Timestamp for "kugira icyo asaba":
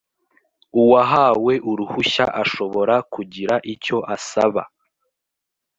3.13-4.63